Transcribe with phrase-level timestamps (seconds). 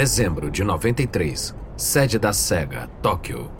[0.00, 3.50] dezembro de 93, sede da SEGA, Tóquio.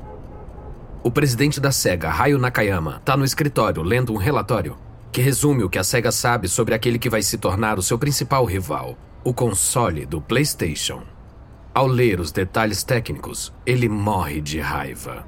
[1.03, 4.79] O presidente da SEGA, Hayo Nakayama, está no escritório lendo um relatório
[5.13, 7.99] que resume o que a SEGA sabe sobre aquele que vai se tornar o seu
[7.99, 11.03] principal rival, o console do PlayStation.
[11.75, 15.27] Ao ler os detalhes técnicos, ele morre de raiva.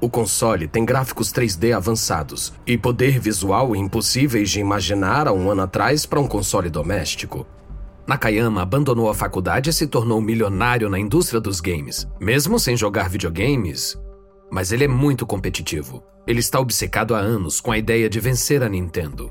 [0.00, 5.60] O console tem gráficos 3D avançados e poder visual impossíveis de imaginar há um ano
[5.60, 7.46] atrás para um console doméstico.
[8.08, 13.10] Nakayama abandonou a faculdade e se tornou milionário na indústria dos games, mesmo sem jogar
[13.10, 14.00] videogames.
[14.50, 16.02] Mas ele é muito competitivo.
[16.26, 19.30] Ele está obcecado há anos com a ideia de vencer a Nintendo.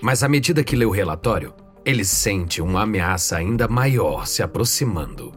[0.00, 1.52] Mas à medida que lê o relatório,
[1.84, 5.32] ele sente uma ameaça ainda maior se aproximando.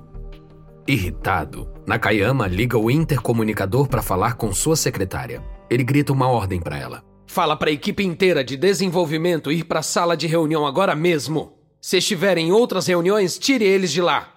[0.88, 5.44] Irritado, Nakayama liga o intercomunicador para falar com sua secretária.
[5.72, 7.04] Ele grita uma ordem para ela.
[7.26, 11.55] Fala para a equipe inteira de desenvolvimento ir para a sala de reunião agora mesmo.
[11.86, 14.34] Se estiverem em outras reuniões, tire eles de lá.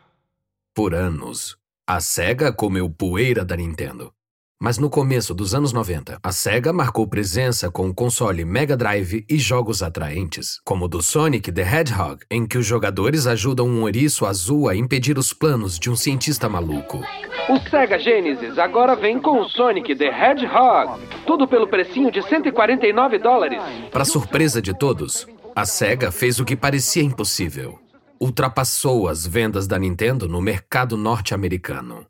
[0.75, 4.13] Por anos, a SEGA comeu poeira da Nintendo.
[4.61, 9.25] Mas no começo dos anos 90, a SEGA marcou presença com o console Mega Drive
[9.27, 13.81] e jogos atraentes, como o do Sonic the Hedgehog, em que os jogadores ajudam um
[13.81, 17.03] ouriço azul a impedir os planos de um cientista maluco.
[17.49, 21.01] O Sega Genesis agora vem com o Sonic the Hedgehog.
[21.27, 23.62] Tudo pelo precinho de 149 dólares.
[23.91, 25.27] Para surpresa de todos,
[25.59, 27.81] a SEGA fez o que parecia impossível.
[28.20, 32.06] Ultrapassou as vendas da Nintendo no mercado norte-americano.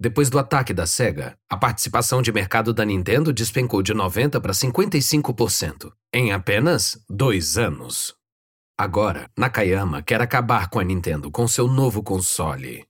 [0.00, 4.54] Depois do ataque da SEGA, a participação de mercado da Nintendo despencou de 90% para
[4.54, 8.14] 55%, em apenas dois anos.
[8.78, 12.86] Agora, Nakayama quer acabar com a Nintendo com seu novo console,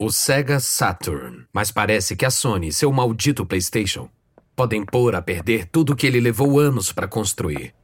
[0.00, 1.44] o Sega Saturn.
[1.52, 4.08] Mas parece que a Sony e seu maldito PlayStation
[4.56, 7.74] podem pôr a perder tudo que ele levou anos para construir.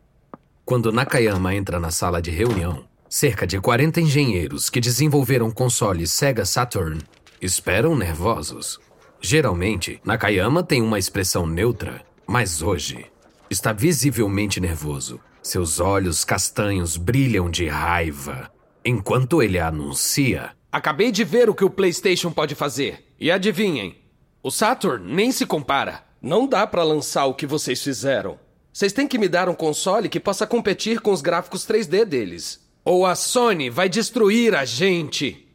[0.69, 6.07] Quando Nakayama entra na sala de reunião, cerca de 40 engenheiros que desenvolveram o console
[6.07, 7.01] Sega Saturn
[7.41, 8.79] Esperam nervosos.
[9.19, 13.07] Geralmente, Nakayama tem uma expressão neutra, mas hoje
[13.49, 15.19] está visivelmente nervoso.
[15.43, 18.51] Seus olhos castanhos brilham de raiva
[18.85, 20.51] enquanto ele anuncia.
[20.71, 23.07] Acabei de ver o que o PlayStation pode fazer.
[23.19, 23.97] E adivinhem,
[24.43, 26.05] o Saturn nem se compara.
[26.21, 28.39] Não dá para lançar o que vocês fizeram.
[28.73, 32.61] Vocês têm que me dar um console que possa competir com os gráficos 3D deles.
[32.85, 35.47] Ou a Sony vai destruir a gente.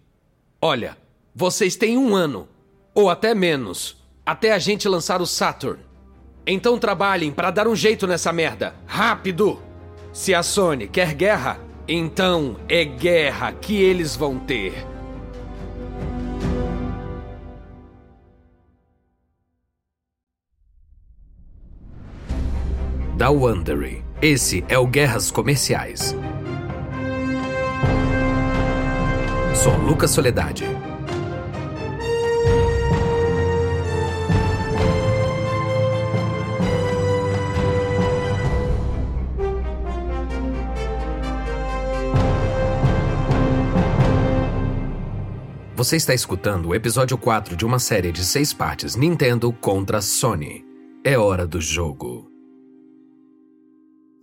[0.61, 0.97] Olha,
[1.33, 2.47] vocês têm um ano,
[2.93, 5.79] ou até menos, até a gente lançar o Saturn.
[6.45, 8.75] Então trabalhem para dar um jeito nessa merda.
[8.85, 9.61] Rápido!
[10.11, 14.92] Se a Sony quer guerra, então é guerra que eles vão ter.
[23.15, 24.03] Da Wondery.
[24.19, 26.15] Esse é o Guerras Comerciais.
[29.53, 30.65] Sou Lucas Soledade.
[45.75, 50.65] Você está escutando o episódio 4 de uma série de seis partes Nintendo contra Sony.
[51.03, 52.32] É hora do jogo.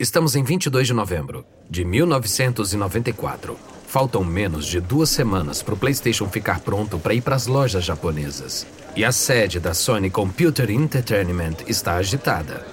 [0.00, 3.55] Estamos em 22 de novembro de 1994.
[3.87, 7.84] Faltam menos de duas semanas para o PlayStation ficar pronto para ir para as lojas
[7.84, 8.66] japonesas.
[8.97, 12.66] E a sede da Sony Computer Entertainment está agitada.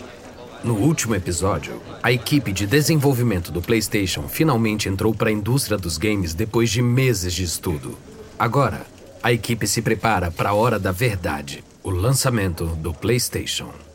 [0.64, 5.98] No último episódio, a equipe de desenvolvimento do PlayStation finalmente entrou para a indústria dos
[5.98, 7.98] games depois de meses de estudo.
[8.40, 8.86] Agora,
[9.22, 13.87] a equipe se prepara para a hora da verdade o lançamento do PlayStation.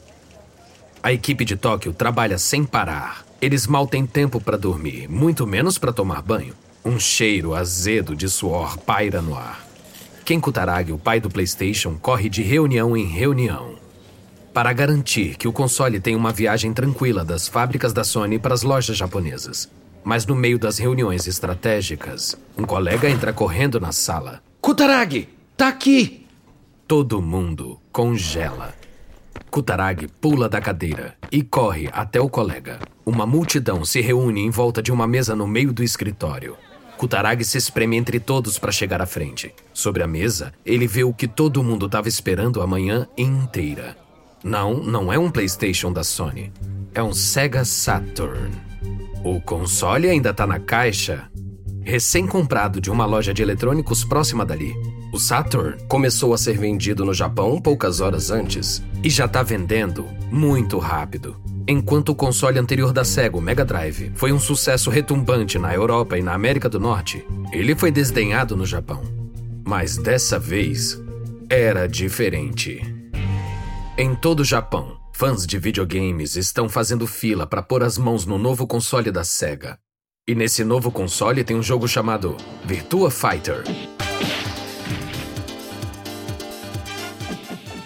[1.02, 3.24] A equipe de Tóquio trabalha sem parar.
[3.40, 6.54] Eles mal têm tempo para dormir, muito menos para tomar banho.
[6.84, 9.66] Um cheiro azedo de suor paira no ar.
[10.24, 13.82] Ken Kutaragi, o pai do PlayStation, corre de reunião em reunião
[14.52, 18.62] para garantir que o console tenha uma viagem tranquila das fábricas da Sony para as
[18.62, 19.68] lojas japonesas.
[20.04, 24.42] Mas no meio das reuniões estratégicas, um colega entra correndo na sala.
[24.60, 26.26] Kutaragi, tá aqui!
[26.86, 28.81] Todo mundo congela.
[29.52, 32.78] Kutaragi pula da cadeira e corre até o colega.
[33.04, 36.56] Uma multidão se reúne em volta de uma mesa no meio do escritório.
[36.96, 39.54] Kutaragi se espreme entre todos para chegar à frente.
[39.74, 43.94] Sobre a mesa, ele vê o que todo mundo estava esperando a manhã inteira.
[44.42, 46.50] Não, não é um PlayStation da Sony.
[46.94, 48.52] É um Sega Saturn.
[49.22, 51.30] O console ainda está na caixa,
[51.82, 54.74] recém-comprado de uma loja de eletrônicos próxima dali.
[55.12, 60.06] O Saturn começou a ser vendido no Japão poucas horas antes e já está vendendo
[60.30, 61.36] muito rápido.
[61.68, 66.16] Enquanto o console anterior da Sega, o Mega Drive, foi um sucesso retumbante na Europa
[66.16, 67.22] e na América do Norte,
[67.52, 69.02] ele foi desdenhado no Japão.
[69.62, 70.98] Mas dessa vez
[71.50, 72.80] era diferente.
[73.98, 78.38] Em todo o Japão, fãs de videogames estão fazendo fila para pôr as mãos no
[78.38, 79.78] novo console da Sega.
[80.26, 82.34] E nesse novo console tem um jogo chamado
[82.64, 83.62] Virtua Fighter.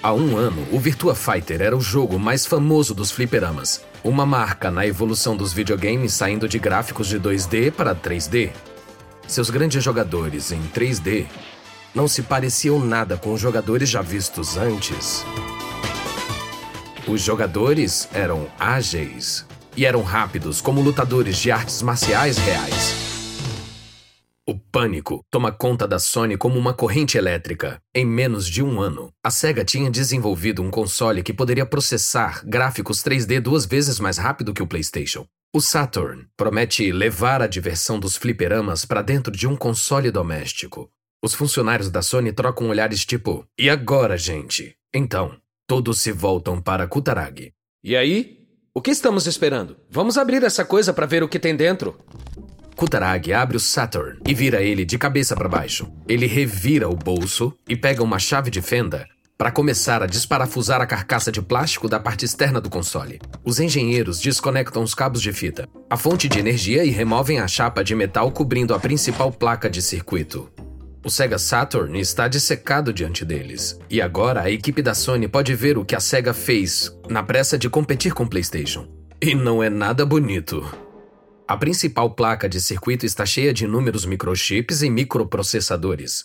[0.07, 4.71] Há um ano, o Virtua Fighter era o jogo mais famoso dos fliperamas, uma marca
[4.71, 8.53] na evolução dos videogames saindo de gráficos de 2D para 3D.
[9.27, 11.27] Seus grandes jogadores em 3D
[11.93, 15.25] não se pareciam nada com os jogadores já vistos antes.
[17.09, 19.45] Os jogadores eram ágeis
[19.77, 23.16] e eram rápidos como lutadores de artes marciais reais.
[24.77, 27.81] Pânico toma conta da Sony como uma corrente elétrica.
[27.95, 33.03] Em menos de um ano, a SEGA tinha desenvolvido um console que poderia processar gráficos
[33.03, 35.27] 3D duas vezes mais rápido que o PlayStation.
[35.51, 40.91] O Saturn promete levar a diversão dos fliperamas para dentro de um console doméstico.
[41.25, 44.77] Os funcionários da Sony trocam olhares tipo: E agora, gente?
[44.95, 47.55] Então, todos se voltam para Kutaragi.
[47.83, 48.47] E aí?
[48.75, 49.79] O que estamos esperando?
[49.89, 51.99] Vamos abrir essa coisa para ver o que tem dentro.
[52.77, 55.91] Kutaragi abre o Saturn e vira ele de cabeça para baixo.
[56.07, 59.09] Ele revira o bolso e pega uma chave de fenda
[59.39, 63.19] para começar a desparafusar a carcaça de plástico da parte externa do console.
[63.43, 67.83] Os engenheiros desconectam os cabos de fita, a fonte de energia e removem a chapa
[67.83, 70.51] de metal cobrindo a principal placa de circuito.
[71.05, 75.79] O Sega Saturn está dissecado diante deles, e agora a equipe da Sony pode ver
[75.79, 78.89] o que a Sega fez na pressa de competir com o PlayStation.
[79.23, 80.86] E não é nada bonito.
[81.49, 86.25] A principal placa de circuito está cheia de inúmeros microchips e microprocessadores.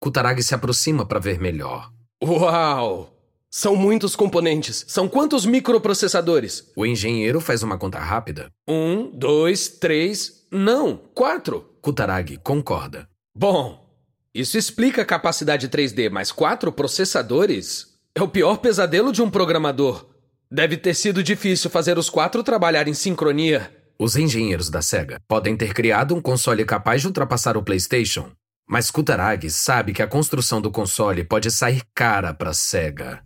[0.00, 1.90] Kutaragi se aproxima para ver melhor.
[2.22, 3.10] Uau!
[3.50, 4.84] São muitos componentes.
[4.86, 6.70] São quantos microprocessadores?
[6.76, 8.48] O engenheiro faz uma conta rápida.
[8.68, 10.46] Um, dois, três.
[10.52, 11.68] Não, quatro.
[11.82, 13.08] Kutaragi concorda.
[13.34, 13.84] Bom,
[14.32, 17.88] isso explica a capacidade 3D, mas quatro processadores?
[18.14, 20.06] É o pior pesadelo de um programador.
[20.48, 23.73] Deve ter sido difícil fazer os quatro trabalhar em sincronia.
[23.98, 28.30] Os engenheiros da SEGA podem ter criado um console capaz de ultrapassar o PlayStation,
[28.68, 33.22] mas Kutaragi sabe que a construção do console pode sair cara para a SEGA.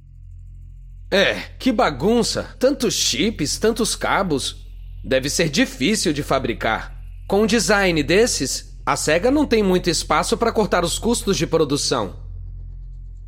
[1.11, 2.55] É, que bagunça!
[2.59, 4.67] Tantos chips, tantos cabos.
[5.03, 6.95] Deve ser difícil de fabricar.
[7.27, 11.47] Com um design desses, a SEGA não tem muito espaço para cortar os custos de
[11.47, 12.29] produção.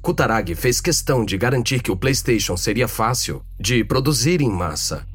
[0.03, 5.07] Kutaragi fez questão de garantir que o PlayStation seria fácil de produzir em massa.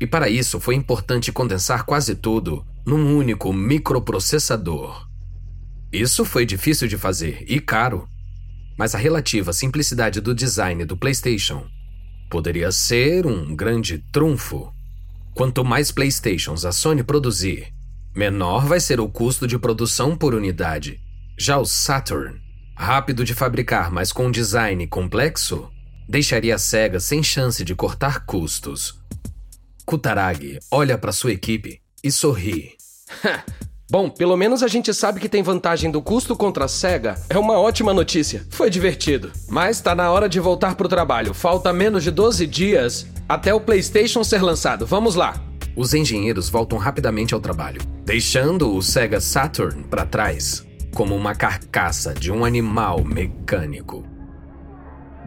[0.00, 5.06] E para isso foi importante condensar quase tudo num único microprocessador.
[5.92, 8.08] Isso foi difícil de fazer e caro,
[8.78, 11.66] mas a relativa simplicidade do design do PlayStation
[12.28, 14.72] poderia ser um grande trunfo.
[15.34, 17.72] Quanto mais PlayStations a Sony produzir,
[18.14, 21.00] menor vai ser o custo de produção por unidade.
[21.38, 22.40] Já o Saturn,
[22.76, 25.70] rápido de fabricar, mas com um design complexo,
[26.08, 29.05] deixaria a SEGA sem chance de cortar custos.
[29.86, 32.72] Kutaragi olha para sua equipe e sorri.
[33.88, 37.14] Bom, pelo menos a gente sabe que tem vantagem do custo contra a SEGA.
[37.30, 38.44] É uma ótima notícia.
[38.50, 39.30] Foi divertido.
[39.48, 41.32] Mas tá na hora de voltar pro trabalho.
[41.32, 44.84] Falta menos de 12 dias até o PlayStation ser lançado.
[44.84, 45.40] Vamos lá.
[45.76, 52.12] Os engenheiros voltam rapidamente ao trabalho, deixando o Sega Saturn para trás, como uma carcaça
[52.12, 54.04] de um animal mecânico.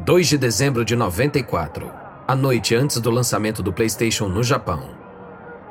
[0.03, 1.98] 2 de dezembro de 94
[2.29, 4.91] a noite antes do lançamento do PlayStation no Japão.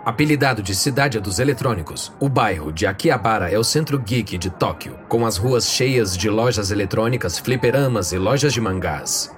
[0.04, 4.98] Apelidado de Cidade dos Eletrônicos, o bairro de Akihabara é o centro geek de Tóquio,
[5.08, 9.32] com as ruas cheias de lojas eletrônicas, fliperamas e lojas de mangás.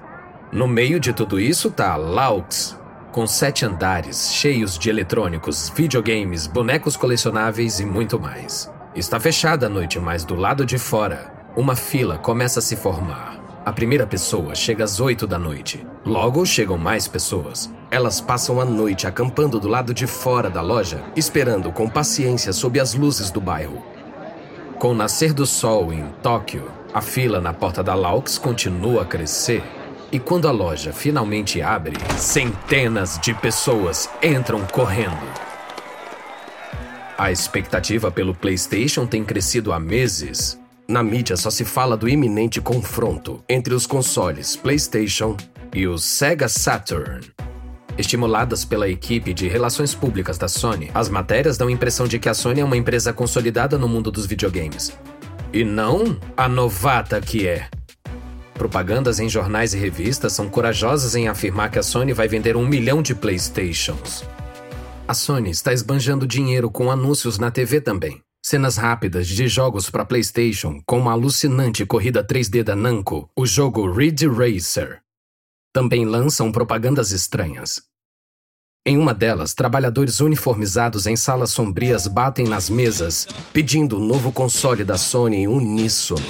[0.51, 2.75] No meio de tudo isso tá Laux,
[3.11, 8.67] com sete andares cheios de eletrônicos, videogames, bonecos colecionáveis e muito mais.
[8.95, 13.40] Está fechada a noite, mas do lado de fora, uma fila começa a se formar.
[13.63, 15.85] A primeira pessoa chega às 8 da noite.
[16.03, 17.71] Logo chegam mais pessoas.
[17.91, 22.79] Elas passam a noite acampando do lado de fora da loja, esperando com paciência sob
[22.79, 23.85] as luzes do bairro.
[24.79, 29.05] Com o nascer do sol em Tóquio, a fila na porta da Laux continua a
[29.05, 29.63] crescer.
[30.11, 35.21] E quando a loja finalmente abre, centenas de pessoas entram correndo.
[37.15, 40.60] A expectativa pelo PlayStation tem crescido há meses
[40.91, 45.37] na mídia só se fala do iminente confronto entre os consoles PlayStation
[45.73, 47.21] e o Sega Saturn.
[47.97, 52.27] Estimuladas pela equipe de relações públicas da Sony, as matérias dão a impressão de que
[52.27, 54.91] a Sony é uma empresa consolidada no mundo dos videogames.
[55.53, 57.69] E não a novata que é.
[58.53, 62.67] Propagandas em jornais e revistas são corajosas em afirmar que a Sony vai vender um
[62.67, 64.23] milhão de PlayStations.
[65.07, 68.21] A Sony está esbanjando dinheiro com anúncios na TV também.
[68.41, 73.91] Cenas rápidas de jogos para PlayStation, como a alucinante corrida 3D da Namco, o jogo
[73.91, 75.01] Ridge Racer.
[75.71, 77.83] Também lançam propagandas estranhas.
[78.83, 84.83] Em uma delas, trabalhadores uniformizados em salas sombrias batem nas mesas, pedindo o novo console
[84.83, 86.25] da Sony em uníssono.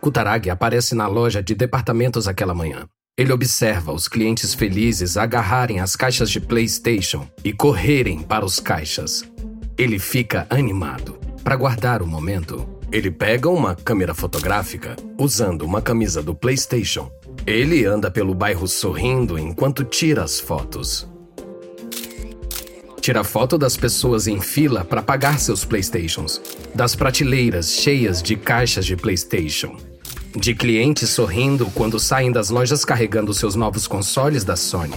[0.00, 2.88] Kutaragi aparece na loja de departamentos aquela manhã.
[3.18, 9.24] Ele observa os clientes felizes agarrarem as caixas de PlayStation e correrem para os caixas.
[9.78, 11.18] Ele fica animado.
[11.42, 17.10] Para guardar o momento, ele pega uma câmera fotográfica usando uma camisa do PlayStation.
[17.46, 21.08] Ele anda pelo bairro sorrindo enquanto tira as fotos.
[23.00, 26.38] Tira foto das pessoas em fila para pagar seus PlayStations,
[26.74, 29.74] das prateleiras cheias de caixas de PlayStation
[30.36, 34.94] de clientes sorrindo quando saem das lojas carregando seus novos consoles da Sony.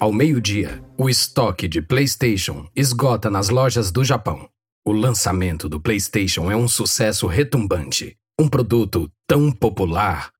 [0.00, 4.48] Ao meio-dia, o estoque de PlayStation esgota nas lojas do Japão.
[4.86, 10.30] O lançamento do PlayStation é um sucesso retumbante, um produto tão popular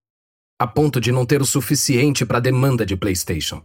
[0.61, 3.63] a ponto de não ter o suficiente para a demanda de PlayStation.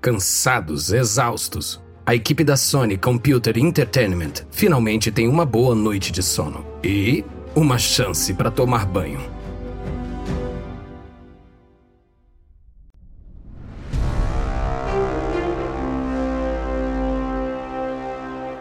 [0.00, 6.64] Cansados, exaustos, a equipe da Sony Computer Entertainment finalmente tem uma boa noite de sono
[6.82, 7.22] e
[7.56, 9.18] uma chance para tomar banho.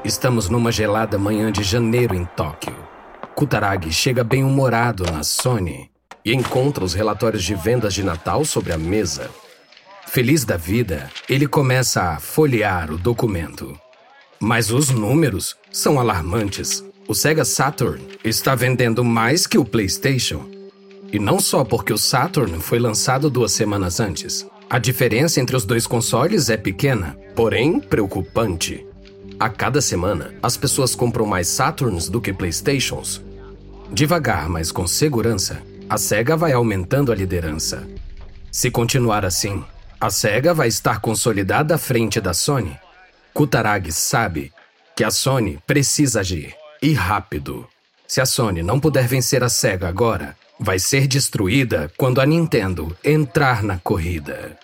[0.02, 2.74] Estamos numa gelada manhã de janeiro em Tóquio.
[3.36, 5.92] Kutaragi chega bem-humorado na Sony
[6.24, 9.30] e encontra os relatórios de vendas de Natal sobre a mesa.
[10.08, 13.78] Feliz da vida, ele começa a folhear o documento.
[14.40, 16.82] Mas os números são alarmantes.
[17.08, 20.50] O Sega Saturn está vendendo mais que o PlayStation.
[21.14, 24.46] E não só porque o Saturn foi lançado duas semanas antes.
[24.68, 28.84] A diferença entre os dois consoles é pequena, porém preocupante.
[29.40, 33.22] A cada semana, as pessoas compram mais Saturns do que PlayStations.
[33.92, 37.88] Devagar, mas com segurança, a Sega vai aumentando a liderança.
[38.52, 39.64] Se continuar assim,
[40.02, 42.76] a Sega vai estar consolidada à frente da Sony.
[43.32, 44.52] Kutaragi sabe
[44.96, 46.56] que a Sony precisa agir.
[46.82, 47.68] E rápido.
[48.08, 52.96] Se a Sony não puder vencer a SEGA agora, vai ser destruída quando a Nintendo
[53.04, 54.58] entrar na corrida.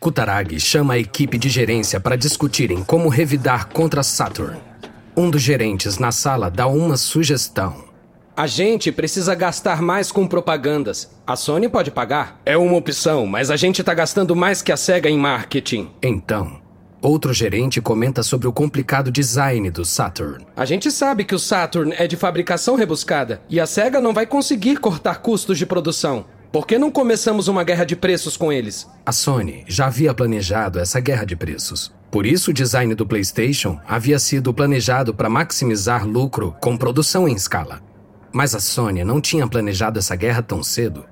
[0.00, 4.60] Kutaragi chama a equipe de gerência para discutirem como revidar contra Saturn.
[5.16, 7.84] Um dos gerentes na sala dá uma sugestão.
[8.36, 11.08] A gente precisa gastar mais com propagandas.
[11.24, 12.40] A Sony pode pagar.
[12.44, 15.88] É uma opção, mas a gente está gastando mais que a SEGA em marketing.
[16.02, 16.60] Então,
[17.04, 20.46] Outro gerente comenta sobre o complicado design do Saturn.
[20.56, 24.24] A gente sabe que o Saturn é de fabricação rebuscada e a SEGA não vai
[24.24, 26.24] conseguir cortar custos de produção.
[26.50, 28.88] Por que não começamos uma guerra de preços com eles?
[29.04, 31.92] A Sony já havia planejado essa guerra de preços.
[32.10, 37.34] Por isso, o design do PlayStation havia sido planejado para maximizar lucro com produção em
[37.34, 37.82] escala.
[38.32, 41.04] Mas a Sony não tinha planejado essa guerra tão cedo.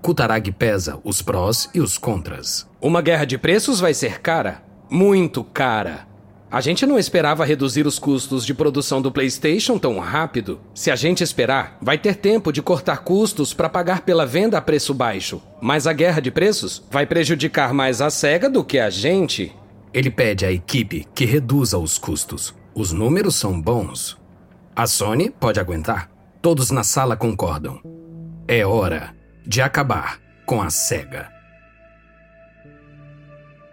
[0.00, 2.66] Kutaragi pesa os prós e os contras.
[2.80, 6.06] Uma guerra de preços vai ser cara, muito cara.
[6.50, 10.60] A gente não esperava reduzir os custos de produção do PlayStation tão rápido.
[10.72, 14.62] Se a gente esperar, vai ter tempo de cortar custos para pagar pela venda a
[14.62, 15.42] preço baixo.
[15.60, 19.52] Mas a guerra de preços vai prejudicar mais a SEGA do que a gente.
[19.92, 22.54] Ele pede à equipe que reduza os custos.
[22.74, 24.16] Os números são bons.
[24.74, 26.10] A Sony pode aguentar.
[26.40, 27.80] Todos na sala concordam.
[28.46, 29.14] É hora
[29.44, 31.35] de acabar com a SEGA.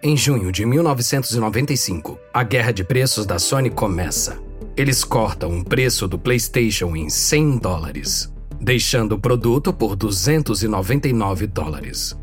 [0.05, 4.38] Em junho de 1995, a guerra de preços da Sony começa.
[4.75, 8.29] Eles cortam o preço do PlayStation em 100 dólares,
[8.60, 12.17] deixando o produto por 299 dólares.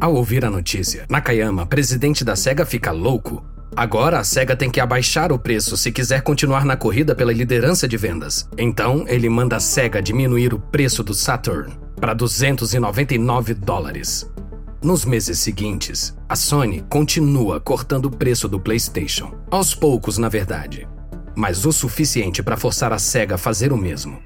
[0.00, 3.44] Ao ouvir a notícia, Nakayama, presidente da SEGA, fica louco.
[3.76, 7.86] Agora a SEGA tem que abaixar o preço se quiser continuar na corrida pela liderança
[7.86, 8.48] de vendas.
[8.58, 14.28] Então ele manda a SEGA diminuir o preço do Saturn para 299 dólares.
[14.84, 19.32] Nos meses seguintes, a Sony continua cortando o preço do PlayStation.
[19.50, 20.86] Aos poucos, na verdade.
[21.34, 24.18] Mas o suficiente para forçar a SEGA a fazer o mesmo.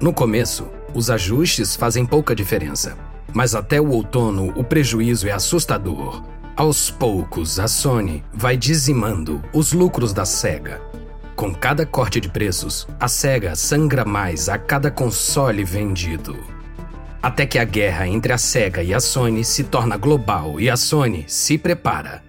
[0.00, 2.96] No começo, os ajustes fazem pouca diferença.
[3.34, 6.24] Mas até o outono, o prejuízo é assustador.
[6.56, 10.80] Aos poucos, a Sony vai dizimando os lucros da SEGA.
[11.36, 16.55] Com cada corte de preços, a SEGA sangra mais a cada console vendido
[17.26, 20.76] até que a guerra entre a SEGA e a Sony se torna global e a
[20.76, 22.22] Sony se prepara.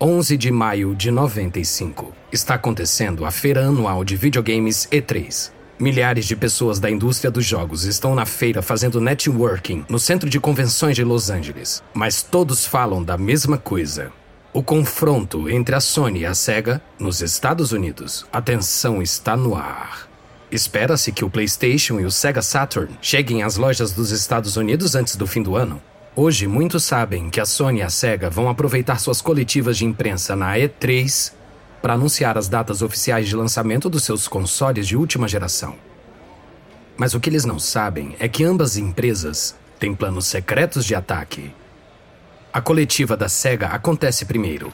[0.00, 2.14] 11 de maio de 95.
[2.32, 5.52] Está acontecendo a feira anual de videogames E3.
[5.78, 10.40] Milhares de pessoas da indústria dos jogos estão na feira fazendo networking no centro de
[10.40, 14.10] convenções de Los Angeles, mas todos falam da mesma coisa.
[14.50, 18.24] O confronto entre a Sony e a Sega nos Estados Unidos.
[18.32, 20.07] A tensão está no ar.
[20.50, 25.14] Espera-se que o PlayStation e o Sega Saturn cheguem às lojas dos Estados Unidos antes
[25.14, 25.80] do fim do ano.
[26.16, 30.34] Hoje, muitos sabem que a Sony e a Sega vão aproveitar suas coletivas de imprensa
[30.34, 31.32] na E3
[31.82, 35.76] para anunciar as datas oficiais de lançamento dos seus consoles de última geração.
[36.96, 41.52] Mas o que eles não sabem é que ambas empresas têm planos secretos de ataque.
[42.52, 44.72] A coletiva da SEGA acontece primeiro.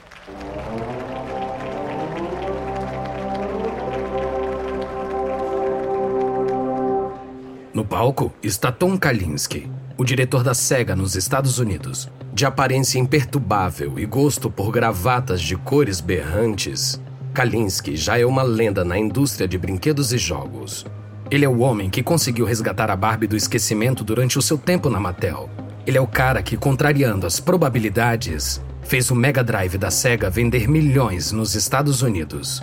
[7.75, 13.99] No palco está Tom Kalinske, o diretor da SEGA nos Estados Unidos, de aparência imperturbável
[13.99, 17.01] e gosto por gravatas de cores berrantes,
[17.35, 20.87] Kalinske já é uma lenda na indústria de brinquedos e jogos.
[21.29, 24.89] Ele é o homem que conseguiu resgatar a Barbie do esquecimento durante o seu tempo
[24.89, 25.51] na Mattel.
[25.85, 30.69] Ele é o cara que, contrariando as probabilidades, fez o Mega Drive da Sega vender
[30.69, 32.63] milhões nos Estados Unidos.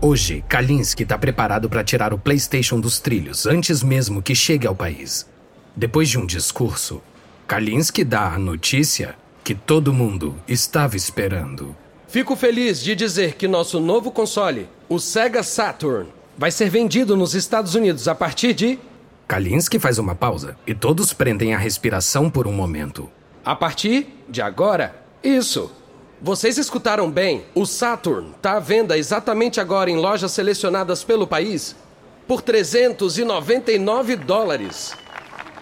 [0.00, 4.74] Hoje, Kalinske está preparado para tirar o PlayStation dos trilhos antes mesmo que chegue ao
[4.74, 5.26] país.
[5.74, 7.02] Depois de um discurso,
[7.48, 11.74] Kalinske dá a notícia que todo mundo estava esperando.
[12.06, 17.34] Fico feliz de dizer que nosso novo console, o Sega Saturn, vai ser vendido nos
[17.34, 18.78] Estados Unidos a partir de.
[19.26, 23.10] Kalinske faz uma pausa e todos prendem a respiração por um momento.
[23.44, 24.94] A partir de agora?
[25.24, 25.72] Isso.
[26.20, 27.44] Vocês escutaram bem?
[27.54, 31.76] O Saturn está à venda exatamente agora em lojas selecionadas pelo país
[32.26, 34.94] por 399 dólares.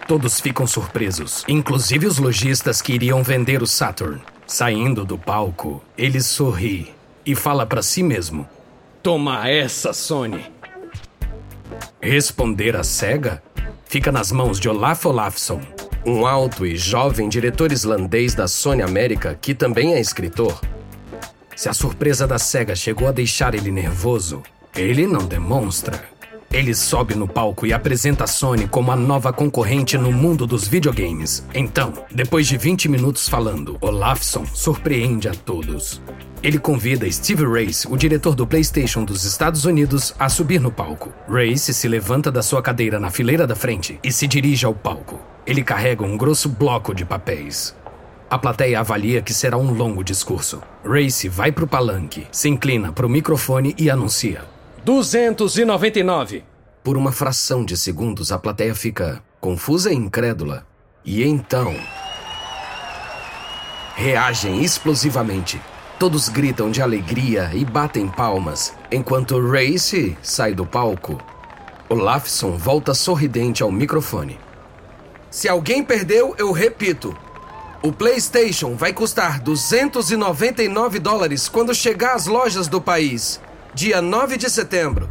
[0.07, 4.21] Todos ficam surpresos, inclusive os lojistas que iriam vender o Saturn.
[4.47, 6.93] Saindo do palco, ele sorri
[7.25, 8.47] e fala para si mesmo:
[9.03, 10.45] Toma essa, Sony.
[12.01, 13.43] Responder a cega
[13.85, 15.61] fica nas mãos de Olaf Olafsson,
[16.07, 20.57] um alto e jovem diretor islandês da Sony América que também é escritor.
[21.53, 24.41] Se a surpresa da cega chegou a deixar ele nervoso,
[24.73, 26.01] ele não demonstra.
[26.49, 30.65] Ele sobe no palco e apresenta a Sony como a nova concorrente no mundo dos
[30.65, 31.45] videogames.
[31.53, 36.01] Então, depois de 20 minutos falando, Olafson surpreende a todos.
[36.41, 41.11] Ele convida Steve Race, o diretor do PlayStation dos Estados Unidos, a subir no palco.
[41.27, 45.19] Race se levanta da sua cadeira na fileira da frente e se dirige ao palco.
[45.47, 47.73] Ele carrega um grosso bloco de papéis.
[48.29, 50.61] A plateia avalia que será um longo discurso.
[50.83, 54.43] Race vai pro palanque, se inclina pro microfone e anuncia:
[54.83, 56.43] 299.
[56.83, 60.67] Por uma fração de segundos, a plateia fica confusa e incrédula.
[61.05, 61.73] E então.
[63.95, 65.61] Reagem explosivamente.
[65.97, 71.17] Todos gritam de alegria e batem palmas, enquanto Race sai do palco.
[71.87, 74.37] Olafson volta sorridente ao microfone.
[75.29, 77.15] Se alguém perdeu, eu repito.
[77.83, 83.39] O PlayStation vai custar 299 dólares quando chegar às lojas do país
[83.77, 85.07] dia 9 de setembro.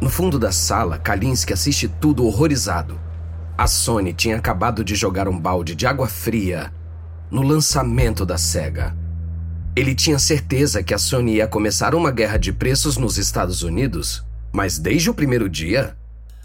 [0.00, 3.00] No fundo da sala, Kalinski assiste tudo horrorizado.
[3.56, 6.72] A Sony tinha acabado de jogar um balde de água fria
[7.30, 8.96] no lançamento da SEGA.
[9.76, 14.24] Ele tinha certeza que a Sony ia começar uma guerra de preços nos Estados Unidos,
[14.52, 15.96] mas desde o primeiro dia,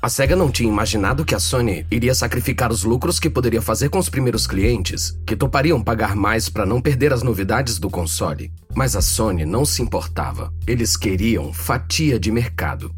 [0.06, 3.89] a SEGA não tinha imaginado que a Sony iria sacrificar os lucros que poderia fazer
[3.89, 8.52] com os primeiros clientes, que topariam pagar mais para não perder as novidades do console.
[8.76, 10.54] Mas a Sony não se importava.
[10.68, 12.94] Eles queriam fatia de mercado.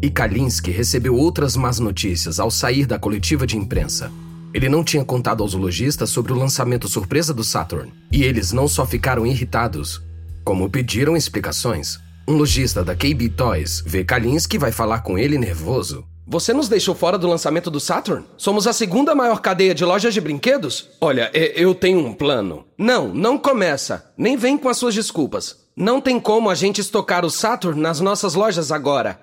[0.00, 4.10] E Kalinski recebeu outras más notícias ao sair da coletiva de imprensa.
[4.54, 8.66] Ele não tinha contado aos lojistas sobre o lançamento surpresa do Saturn, e eles não
[8.66, 10.02] só ficaram irritados,
[10.42, 12.00] como pediram explicações.
[12.28, 16.04] Um lojista da KB Toys vê Kalinski vai falar com ele nervoso.
[16.26, 18.22] Você nos deixou fora do lançamento do Saturn?
[18.36, 20.90] Somos a segunda maior cadeia de lojas de brinquedos?
[21.00, 22.66] Olha, eu tenho um plano.
[22.76, 24.12] Não, não começa.
[24.14, 25.56] Nem vem com as suas desculpas.
[25.74, 29.18] Não tem como a gente estocar o Saturn nas nossas lojas agora.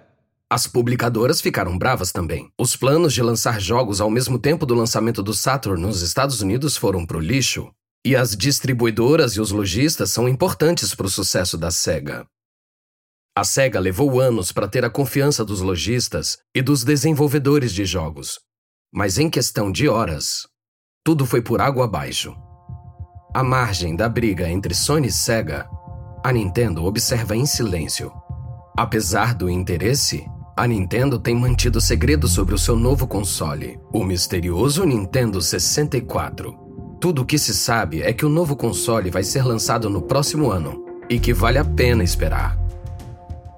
[0.49, 2.49] As publicadoras ficaram bravas também.
[2.57, 6.75] Os planos de lançar jogos ao mesmo tempo do lançamento do Saturn nos Estados Unidos
[6.75, 7.69] foram pro lixo.
[8.03, 12.25] E as distribuidoras e os lojistas são importantes para o sucesso da SEGA.
[13.37, 18.39] A SEGA levou anos para ter a confiança dos lojistas e dos desenvolvedores de jogos.
[18.93, 20.47] Mas em questão de horas,
[21.03, 22.33] tudo foi por água abaixo.
[23.33, 25.67] À margem da briga entre Sony e SEGA,
[26.23, 28.09] a Nintendo observa em silêncio.
[28.77, 34.85] Apesar do interesse, a Nintendo tem mantido segredo sobre o seu novo console, o misterioso
[34.85, 36.57] Nintendo 64.
[37.01, 40.49] Tudo o que se sabe é que o novo console vai ser lançado no próximo
[40.49, 42.64] ano e que vale a pena esperar.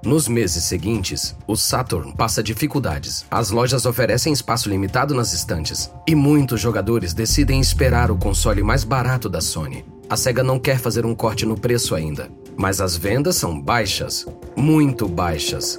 [0.04, 3.26] Nos meses seguintes, o Saturn passa dificuldades.
[3.28, 8.84] As lojas oferecem espaço limitado nas estantes e muitos jogadores decidem esperar o console mais
[8.84, 9.84] barato da Sony.
[10.08, 14.24] A Sega não quer fazer um corte no preço ainda, mas as vendas são baixas,
[14.56, 15.78] muito baixas.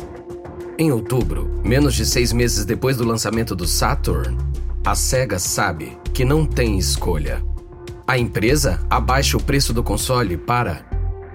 [0.77, 4.37] Em outubro, menos de seis meses depois do lançamento do Saturn,
[4.85, 7.41] a Sega sabe que não tem escolha.
[8.05, 10.85] A empresa abaixa o preço do console para,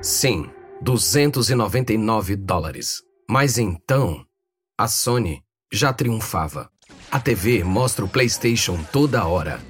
[0.02, 0.46] sim,
[0.84, 3.00] 299 dólares.
[3.28, 4.22] Mas então,
[4.78, 5.40] a Sony
[5.72, 6.68] já triunfava.
[7.10, 9.60] A TV mostra o PlayStation toda hora.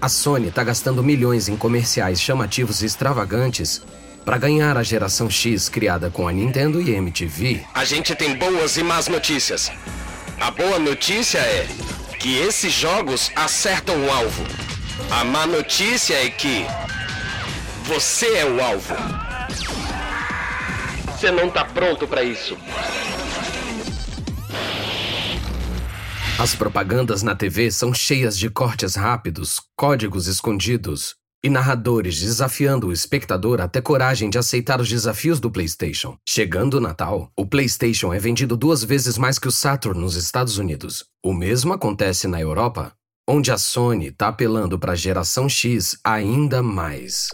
[0.00, 3.82] A Sony está gastando milhões em comerciais chamativos e extravagantes
[4.24, 7.66] para ganhar a geração X criada com a Nintendo e MTV.
[7.74, 9.70] A gente tem boas e más notícias.
[10.40, 11.68] A boa notícia é
[12.18, 14.42] que esses jogos acertam o alvo.
[15.10, 16.64] A má notícia é que
[17.84, 19.31] você é o alvo.
[21.22, 22.58] Você não tá pronto para isso.
[26.36, 32.92] As propagandas na TV são cheias de cortes rápidos, códigos escondidos e narradores desafiando o
[32.92, 36.16] espectador a ter coragem de aceitar os desafios do PlayStation.
[36.28, 40.58] Chegando o Natal, o PlayStation é vendido duas vezes mais que o Saturn nos Estados
[40.58, 41.04] Unidos.
[41.24, 42.92] O mesmo acontece na Europa,
[43.30, 47.28] onde a Sony está apelando para a geração X ainda mais.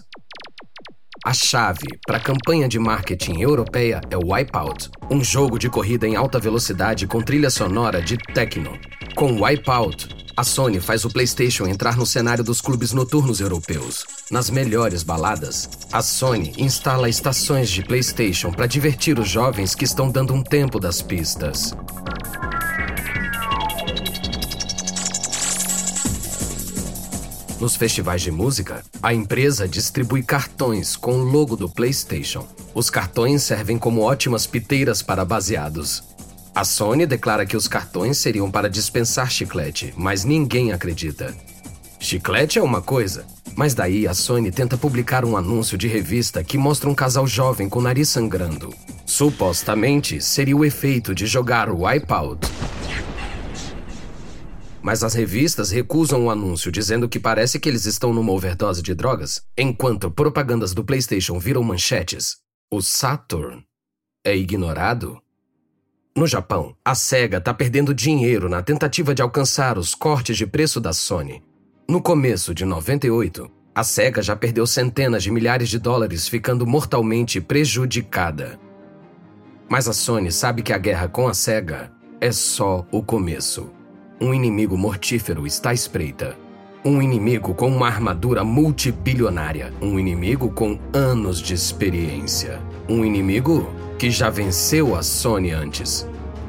[1.29, 6.09] A chave para a campanha de marketing europeia é o Wipeout, um jogo de corrida
[6.09, 8.73] em alta velocidade com trilha sonora de techno.
[9.15, 14.07] Com Wipeout, a Sony faz o PlayStation entrar no cenário dos clubes noturnos europeus.
[14.31, 20.11] Nas melhores baladas, a Sony instala estações de PlayStation para divertir os jovens que estão
[20.11, 21.75] dando um tempo das pistas.
[27.61, 32.47] Nos festivais de música, a empresa distribui cartões com o logo do PlayStation.
[32.73, 36.05] Os cartões servem como ótimas piteiras para baseados.
[36.55, 41.35] A Sony declara que os cartões seriam para dispensar chiclete, mas ninguém acredita.
[41.99, 46.57] Chiclete é uma coisa, mas daí a Sony tenta publicar um anúncio de revista que
[46.57, 48.73] mostra um casal jovem com o nariz sangrando.
[49.05, 52.47] Supostamente seria o efeito de jogar o Wipeout
[54.89, 58.95] mas as revistas recusam o anúncio dizendo que parece que eles estão numa overdose de
[58.95, 62.39] drogas, enquanto propagandas do PlayStation viram manchetes.
[62.73, 63.63] O Saturn
[64.25, 65.21] é ignorado?
[66.17, 70.81] No Japão, a Sega está perdendo dinheiro na tentativa de alcançar os cortes de preço
[70.81, 71.43] da Sony.
[71.87, 77.43] No começo de 98, a Sega já perdeu centenas de milhares de dólares, ficando mortalmente
[77.43, 78.59] prejudicada.
[79.69, 83.77] Mas a Sony sabe que a guerra com a Sega é só o começo.
[84.21, 86.37] Um inimigo mortífero está à espreita.
[86.85, 89.73] Um inimigo com uma armadura multibilionária.
[89.81, 92.61] Um inimigo com anos de experiência.
[92.89, 96.05] Um inimigo que já venceu a Sony antes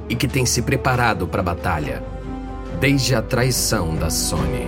[0.09, 2.03] e que tem se preparado para a batalha
[2.79, 4.67] desde a traição da Sony.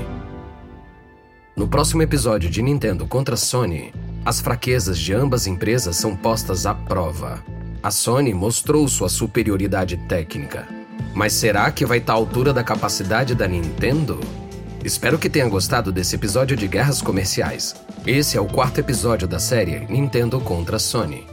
[1.56, 3.92] No próximo episódio de Nintendo contra Sony,
[4.24, 7.44] as fraquezas de ambas empresas são postas à prova.
[7.82, 10.81] A Sony mostrou sua superioridade técnica
[11.14, 14.20] mas será que vai estar à altura da capacidade da Nintendo?
[14.84, 17.76] Espero que tenha gostado desse episódio de Guerras Comerciais.
[18.06, 21.28] Esse é o quarto episódio da série Nintendo contra Sony.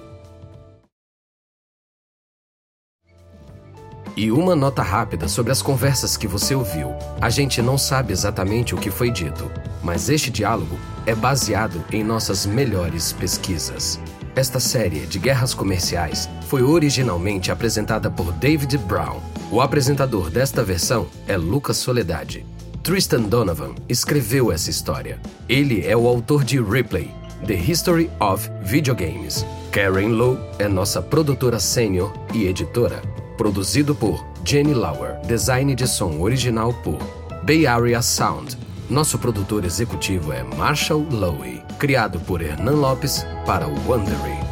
[4.15, 6.93] E uma nota rápida sobre as conversas que você ouviu.
[7.21, 9.51] A gente não sabe exatamente o que foi dito,
[9.83, 10.77] mas este diálogo
[11.07, 13.99] é baseado em nossas melhores pesquisas.
[14.35, 19.21] Esta série de guerras comerciais foi originalmente apresentada por David Brown.
[19.51, 22.45] O apresentador desta versão é Lucas Soledade.
[22.83, 25.19] Tristan Donovan escreveu essa história.
[25.49, 27.11] Ele é o autor de Ripley,
[27.47, 29.47] The History of Video Games.
[29.73, 33.01] Karen Lowe é nossa produtora sênior e editora.
[33.39, 35.19] Produzido por Jenny Lauer.
[35.27, 36.99] Design de som original por
[37.45, 38.59] Bay Area Sound.
[38.91, 44.48] Nosso produtor executivo é Marshall Lowe criado por Hernan Lopes para o Wondery.